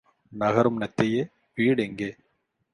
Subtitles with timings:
[0.31, 1.21] நகரும் நத்தையே,
[1.55, 2.09] வீடெங்கே?